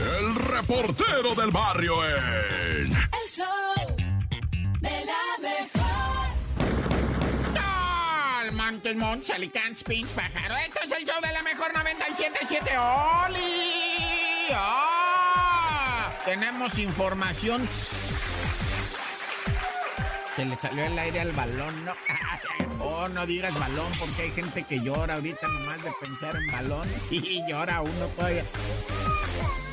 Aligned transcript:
el 0.00 0.34
reportero 0.34 1.34
del 1.34 1.50
barrio 1.50 1.94
en... 2.06 2.92
El 2.92 3.26
show 3.26 3.96
de 4.80 5.04
la 5.04 5.24
mejor. 5.40 6.28
¡Al 7.60 8.52
Montes, 8.52 8.96
Montes, 8.96 9.30
Alicante, 9.30 9.84
Pinch, 9.84 10.08
Pájaro! 10.10 10.56
Esto 10.56 10.80
es 10.84 10.92
el 10.92 11.04
show 11.04 11.20
de 11.20 11.32
la 11.32 11.42
mejor 11.42 11.72
97.7. 11.72 13.26
¡Oli! 13.26 14.52
¡Ah! 14.52 16.12
Tenemos 16.24 16.78
información. 16.78 17.66
Se 20.38 20.44
le 20.44 20.54
salió 20.54 20.84
el 20.84 20.96
aire 20.96 21.18
al 21.18 21.32
balón, 21.32 21.84
¿no? 21.84 21.92
Oh, 22.80 23.08
no 23.08 23.26
digas 23.26 23.58
balón, 23.58 23.90
porque 23.98 24.22
hay 24.22 24.30
gente 24.30 24.62
que 24.62 24.78
llora 24.78 25.14
ahorita 25.16 25.48
nomás 25.48 25.82
de 25.82 25.90
pensar 26.00 26.36
en 26.36 26.46
balón. 26.46 26.86
Sí, 27.08 27.42
llora 27.48 27.80
uno 27.80 28.06
todavía. 28.16 28.44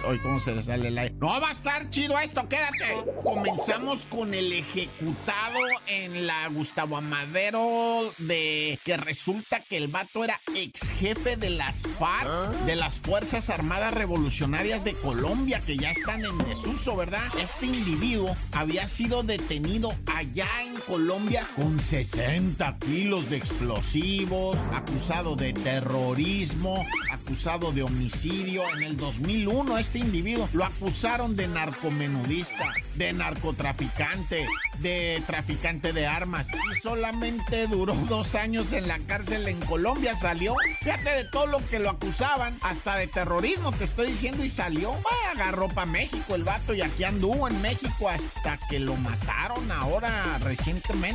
Hoy, 0.07 0.19
¿cómo 0.19 0.39
se 0.39 0.53
le 0.53 0.61
sale 0.61 0.89
el 0.89 0.97
aire? 0.99 1.15
No 1.19 1.41
va 1.41 1.49
a 1.49 1.51
estar 1.51 1.89
chido 1.89 2.19
esto, 2.19 2.47
quédate. 2.47 3.03
Comenzamos 3.23 4.05
con 4.05 4.35
el 4.35 4.53
ejecutado 4.53 5.59
en 5.87 6.27
la 6.27 6.47
Gustavo 6.49 6.97
Amadero 6.97 8.11
de 8.19 8.77
que 8.83 8.97
resulta 8.97 9.61
que 9.61 9.77
el 9.77 9.87
vato 9.87 10.23
era 10.23 10.39
ex 10.53 10.79
jefe 10.99 11.37
de 11.37 11.49
las 11.49 11.87
FARC, 11.97 12.51
de 12.65 12.75
las 12.75 12.99
Fuerzas 12.99 13.49
Armadas 13.49 13.95
Revolucionarias 13.95 14.83
de 14.83 14.93
Colombia, 14.93 15.59
que 15.59 15.75
ya 15.75 15.89
están 15.89 16.23
en 16.23 16.37
desuso, 16.37 16.95
¿verdad? 16.95 17.25
Este 17.39 17.65
individuo 17.65 18.35
había 18.51 18.85
sido 18.85 19.23
detenido 19.23 19.91
allá 20.13 20.47
en 20.61 20.74
Colombia 20.87 21.43
con 21.55 21.79
60 21.79 22.77
kilos 22.77 23.29
de 23.29 23.37
explosivos, 23.37 24.55
acusado 24.71 25.35
de 25.35 25.51
terrorismo, 25.51 26.85
acusado 27.11 27.71
de 27.71 27.81
homicidio. 27.81 28.63
En 28.75 28.83
el 28.83 28.97
2001 28.97 29.77
este 29.79 29.99
individuo 29.99 30.47
lo 30.53 30.63
acusaron 30.63 31.35
de 31.35 31.47
narcomenudista, 31.47 32.73
de 32.95 33.13
narcotraficante, 33.13 34.47
de 34.79 35.23
traficante 35.25 35.91
de 35.91 36.05
armas. 36.05 36.47
Y 36.51 36.81
solamente 36.81 37.67
duró 37.67 37.95
dos 38.09 38.35
años 38.35 38.71
en 38.71 38.87
la 38.87 38.99
cárcel 38.99 39.47
en 39.47 39.59
Colombia. 39.61 40.15
Salió, 40.15 40.55
fíjate 40.81 41.09
de 41.09 41.25
todo 41.25 41.47
lo 41.47 41.65
que 41.65 41.79
lo 41.79 41.89
acusaban, 41.89 42.55
hasta 42.61 42.97
de 42.97 43.07
terrorismo 43.07 43.71
te 43.71 43.85
estoy 43.85 44.11
diciendo 44.11 44.45
y 44.45 44.49
salió. 44.49 44.93
Ah, 44.93 45.31
agarró 45.33 45.67
para 45.67 45.87
México 45.87 46.35
el 46.35 46.43
vato 46.43 46.73
y 46.73 46.81
aquí 46.81 47.03
anduvo 47.03 47.47
en 47.47 47.59
México 47.61 48.07
hasta 48.07 48.59
que 48.69 48.79
lo 48.79 48.95
mataron 48.95 49.71
ahora 49.71 50.37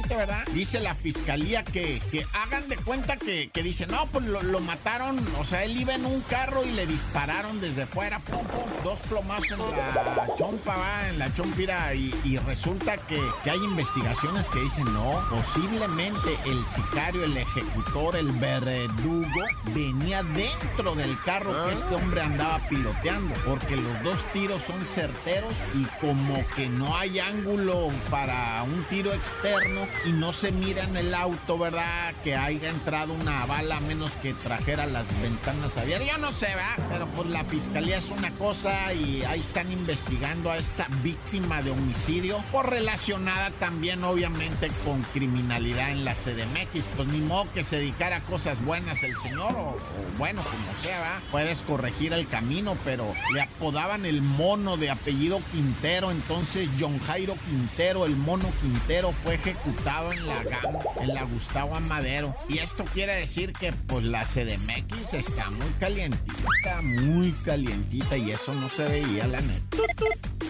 ¿verdad? 0.08 0.44
Dice 0.53 0.80
la 0.80 0.94
fiscalía 0.94 1.64
que, 1.64 2.00
que 2.11 2.25
hagan 2.34 2.69
de 2.69 2.77
cuenta 2.77 3.16
que, 3.16 3.50
que 3.50 3.62
dice, 3.62 3.86
no, 3.86 4.06
pues 4.06 4.27
lo, 4.27 4.42
lo 4.42 4.61
mataron, 4.61 5.22
o 5.39 5.44
sea, 5.44 5.64
él 5.64 5.80
iba 5.80 5.94
en 5.94 6.05
un 6.05 6.20
carro 6.22 6.64
y 6.64 6.70
le 6.72 6.86
dispararon 6.86 7.61
desde 7.61 7.86
fuera, 7.86 8.19
pum, 8.20 8.44
pum, 8.47 8.84
dos 8.84 8.98
plomazos 9.08 9.50
en 9.53 9.58
la 9.58 10.36
chompa, 10.70 10.76
va, 10.76 11.08
en 11.08 11.18
la 11.18 11.32
chompira, 11.32 11.94
y, 11.94 12.14
y 12.24 12.38
resulta 12.38 12.96
que, 12.96 13.20
que 13.44 13.50
hay 13.50 13.62
investigaciones 13.64 14.48
que 14.48 14.60
dicen, 14.60 14.84
no, 14.92 15.20
posiblemente 15.28 16.38
el 16.46 16.64
sicario, 16.66 17.24
el 17.24 17.36
ejecutor, 17.36 18.16
el 18.16 18.30
verdugo, 18.32 19.44
venía 19.74 20.22
dentro 20.22 20.94
del 20.94 21.16
carro 21.24 21.52
que 21.64 21.72
este 21.72 21.94
hombre 21.94 22.22
andaba 22.22 22.58
piloteando, 22.68 23.34
porque 23.44 23.76
los 23.76 24.02
dos 24.02 24.18
tiros 24.32 24.62
son 24.62 24.80
certeros 24.82 25.52
y 25.74 25.84
como 26.00 26.44
que 26.54 26.68
no 26.68 26.96
hay 26.96 27.18
ángulo 27.18 27.88
para 28.10 28.62
un 28.62 28.84
tiro 28.84 29.12
externo 29.12 29.80
y 30.06 30.12
no 30.12 30.32
se 30.32 30.52
mira 30.52 30.84
en 30.84 30.96
el 30.96 31.14
auto, 31.14 31.58
¿verdad? 31.58 32.14
Que 32.22 32.36
haya 32.36 32.70
entrado 32.70 33.12
una 33.12 33.46
bala 33.46 33.78
a 33.78 33.80
menos 33.80 34.12
que 34.22 34.34
trajera 34.34 34.86
las 34.86 35.06
ventanas 35.20 35.76
abiertas. 35.76 36.08
Yo 36.08 36.18
no 36.18 36.32
sé, 36.32 36.46
¿verdad? 36.46 36.86
Pero 36.91 37.06
pues 37.08 37.28
la 37.28 37.44
fiscalía 37.44 37.98
es 37.98 38.10
una 38.10 38.30
cosa 38.32 38.92
y 38.92 39.22
ahí 39.24 39.41
están 39.41 39.70
investigando 39.72 40.50
esta 40.61 40.86
víctima 41.03 41.62
de 41.62 41.70
homicidio 41.70 42.42
por 42.53 42.69
relacionada 42.70 43.50
también 43.58 44.05
obviamente 44.05 44.70
con 44.84 45.03
criminalidad 45.14 45.91
en 45.91 46.05
la 46.05 46.14
CDMX. 46.14 46.84
Pues 46.97 47.09
ni 47.09 47.21
modo 47.21 47.50
que 47.53 47.65
se 47.65 47.76
dedicara 47.76 48.16
a 48.16 48.22
cosas 48.22 48.65
buenas 48.65 49.03
el 49.03 49.16
señor 49.16 49.56
o, 49.56 49.71
o 49.71 50.19
bueno, 50.19 50.43
como 50.43 50.82
sea. 50.82 51.21
Puedes 51.31 51.62
corregir 51.62 52.12
el 52.12 52.28
camino, 52.28 52.76
pero 52.84 53.15
le 53.32 53.41
apodaban 53.41 54.04
el 54.04 54.22
mono 54.22 54.76
de 54.76 54.91
apellido 54.91 55.41
Quintero, 55.50 56.10
entonces 56.10 56.69
John 56.78 56.98
Jairo 57.06 57.37
Quintero, 57.47 58.04
el 58.04 58.16
mono 58.16 58.48
Quintero, 58.60 59.12
fue 59.12 59.37
ejecutado 59.37 60.12
en 60.12 60.27
la 60.27 60.42
GAM, 60.42 60.77
en 61.00 61.15
la 61.15 61.25
Gustavo 61.25 61.75
Amadero. 61.75 62.34
Y 62.48 62.59
esto 62.59 62.84
quiere 62.92 63.15
decir 63.15 63.53
que 63.53 63.72
pues 63.72 64.04
la 64.04 64.25
CDMX 64.25 65.15
está 65.15 65.50
muy 65.50 65.71
calientita, 65.78 66.82
muy 66.82 67.32
calientita 67.44 68.16
y 68.16 68.31
eso 68.31 68.54
no 68.54 68.69
se 68.69 68.88
veía 68.88 69.27
la 69.27 69.41
neta. 69.41 69.77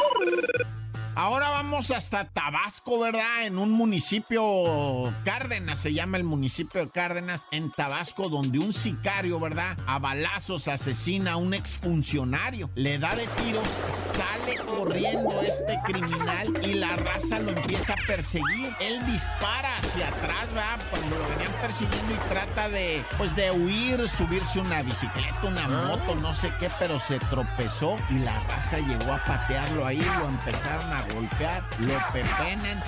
Oh, 0.03 0.65
Ahora 1.23 1.51
vamos 1.51 1.91
hasta 1.91 2.25
Tabasco, 2.25 2.99
¿verdad? 2.99 3.45
En 3.45 3.59
un 3.59 3.71
municipio 3.71 4.43
Cárdenas, 5.23 5.79
se 5.79 5.93
llama 5.93 6.17
el 6.17 6.25
municipio 6.25 6.81
de 6.81 6.89
Cárdenas, 6.89 7.45
en 7.51 7.71
Tabasco, 7.71 8.31
donde 8.31 8.59
un 8.59 8.73
sicario, 8.73 9.39
¿verdad? 9.39 9.77
A 9.87 9.99
balazos 9.99 10.67
asesina 10.67 11.33
a 11.33 11.37
un 11.37 11.53
exfuncionario, 11.53 12.71
le 12.75 12.99
da 12.99 13.15
de 13.15 13.27
tiros, 13.27 13.69
sale 14.17 14.57
corriendo 14.65 15.43
este 15.43 15.79
criminal 15.85 16.59
y 16.63 16.73
la 16.77 16.97
raza 16.97 17.39
lo 17.39 17.51
empieza 17.51 17.93
a 17.93 18.07
perseguir. 18.07 18.75
Él 18.81 19.05
dispara 19.05 19.77
hacia 19.77 20.09
atrás, 20.09 20.47
¿verdad? 20.55 20.81
Cuando 20.89 21.19
lo 21.19 21.29
venían 21.29 21.53
persiguiendo 21.61 22.15
y 22.15 22.29
trata 22.31 22.71
de, 22.71 23.05
pues, 23.19 23.37
de 23.37 23.51
huir, 23.51 24.09
subirse 24.09 24.59
una 24.59 24.83
bicicleta, 24.83 25.39
una 25.45 25.69
moto, 25.69 26.15
no 26.15 26.33
sé 26.33 26.51
qué, 26.59 26.71
pero 26.79 26.99
se 26.99 27.19
tropezó 27.19 27.99
y 28.09 28.21
la 28.21 28.41
raza 28.45 28.79
llegó 28.79 29.13
a 29.13 29.23
patearlo 29.23 29.85
ahí, 29.85 30.01
lo 30.01 30.27
empezaron 30.27 30.91
a 30.91 31.10
golpear, 31.15 31.63
lo 31.79 31.95
pepenan 32.13 32.83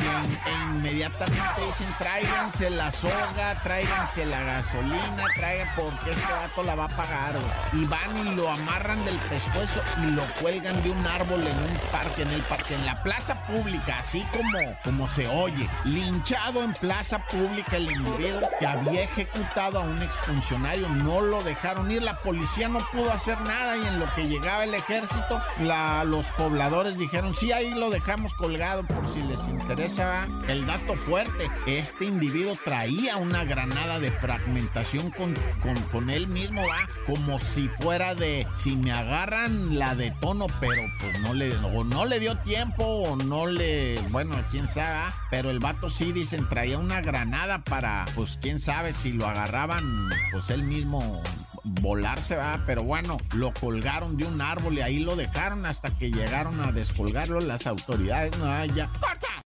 e 0.46 0.52
inmediatamente 0.70 1.66
dicen 1.66 1.86
tráiganse 1.98 2.70
la 2.70 2.90
soga, 2.90 3.54
tráiganse 3.62 4.26
la 4.26 4.40
gasolina, 4.42 5.24
traigan 5.34 5.68
porque 5.76 6.10
este 6.10 6.32
vato 6.32 6.62
la 6.62 6.74
va 6.74 6.84
a 6.84 6.88
pagar. 6.88 7.38
Y 7.72 7.84
van 7.84 8.26
y 8.26 8.34
lo 8.34 8.50
amarran 8.50 9.04
del 9.04 9.16
pescuezo 9.16 9.80
y 10.02 10.06
lo 10.12 10.22
cuelgan 10.40 10.82
de 10.82 10.90
un 10.90 11.06
árbol 11.06 11.46
en 11.46 11.56
un 11.58 11.78
parque, 11.90 12.22
en 12.22 12.30
el 12.30 12.42
parque, 12.42 12.74
en 12.74 12.86
la 12.86 13.02
plaza 13.02 13.46
pública, 13.46 13.98
así 13.98 14.26
como, 14.32 14.58
como 14.84 15.08
se 15.08 15.28
oye. 15.28 15.68
Linchado 15.84 16.62
en 16.62 16.72
plaza 16.74 17.18
pública 17.26 17.76
el 17.76 17.90
individuo 17.90 18.48
que 18.58 18.66
había 18.66 19.02
ejecutado 19.04 19.80
a 19.80 19.82
un 19.82 20.02
exfuncionario, 20.02 20.88
no 20.88 21.20
lo 21.20 21.42
dejaron 21.42 21.90
ir, 21.90 22.02
la 22.02 22.18
policía 22.18 22.68
no 22.68 22.80
pudo 22.92 23.10
hacer 23.12 23.40
nada 23.42 23.76
y 23.76 23.86
en 23.86 23.98
lo 23.98 24.12
que 24.14 24.26
llegaba 24.26 24.64
el 24.64 24.74
ejército, 24.74 25.40
los 26.04 26.26
pobladores 26.32 26.98
dijeron, 26.98 27.34
sí, 27.34 27.52
ahí 27.52 27.70
lo 27.70 27.90
dejamos 28.04 28.34
colgado 28.34 28.82
por 28.82 29.06
si 29.12 29.22
les 29.22 29.46
interesa. 29.48 30.26
El 30.48 30.66
dato 30.66 30.94
fuerte, 30.94 31.48
este 31.66 32.04
individuo 32.04 32.56
traía 32.64 33.16
una 33.16 33.44
granada 33.44 34.00
de 34.00 34.10
fragmentación 34.10 35.12
con, 35.12 35.34
con, 35.62 35.76
con 35.92 36.10
él 36.10 36.26
mismo, 36.26 36.62
va, 36.62 36.88
como 37.06 37.38
si 37.38 37.68
fuera 37.68 38.16
de, 38.16 38.44
si 38.56 38.74
me 38.74 38.90
agarran 38.90 39.78
la 39.78 39.94
detono, 39.94 40.48
pero 40.58 40.82
pues 41.00 41.20
no 41.20 41.32
le, 41.32 41.56
o 41.58 41.84
no 41.84 42.04
le 42.04 42.18
dio 42.18 42.36
tiempo 42.38 42.84
o 42.84 43.16
no 43.16 43.46
le, 43.46 44.00
bueno, 44.10 44.34
quién 44.50 44.66
sabe, 44.66 45.12
pero 45.30 45.50
el 45.50 45.60
vato 45.60 45.88
sí 45.88 46.10
dicen 46.10 46.48
traía 46.48 46.78
una 46.78 47.00
granada 47.02 47.62
para, 47.62 48.06
pues 48.16 48.36
quién 48.42 48.58
sabe 48.58 48.94
si 48.94 49.12
lo 49.12 49.28
agarraban, 49.28 50.10
pues 50.32 50.50
él 50.50 50.64
mismo 50.64 51.22
volarse, 51.64 52.36
va, 52.36 52.62
pero 52.66 52.82
bueno, 52.82 53.18
lo 53.34 53.52
colgaron 53.52 54.16
de 54.16 54.24
un 54.24 54.40
árbol 54.40 54.74
y 54.74 54.80
ahí 54.80 54.98
lo 54.98 55.16
dejaron 55.16 55.66
hasta 55.66 55.90
que 55.96 56.10
llegaron 56.10 56.60
a 56.60 56.72
descolgarlo 56.72 57.40
las 57.40 57.66
autoridades. 57.66 58.36
No, 58.38 58.64
ya. 58.66 58.88
¡Corta! 59.00 59.32